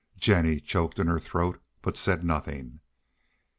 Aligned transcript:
Jennie 0.19 0.59
choked 0.59 0.97
in 0.97 1.05
her 1.05 1.19
throat, 1.19 1.61
but 1.83 1.95
said 1.95 2.23
nothing. 2.23 2.79